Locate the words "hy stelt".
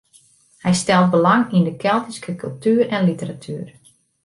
0.63-1.11